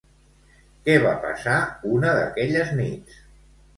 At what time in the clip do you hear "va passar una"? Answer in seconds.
1.03-2.15